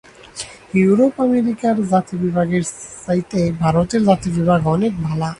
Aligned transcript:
ইউরোপ-আমেরিকার 0.75 1.75
জাতিবিভাগের 1.89 2.63
চেয়ে 3.23 3.49
ভারতের 3.59 4.01
জাতিবিভাগ 4.05 4.61
অনেক 4.67 4.93
ভাল। 5.03 5.21